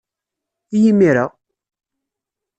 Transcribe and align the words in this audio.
I 0.75 0.77
yimir-a? 0.83 1.25